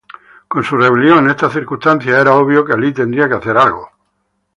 [0.47, 3.87] Con su rebelión en estas circunstancias, era obvio que Alí tendría que hacer algo.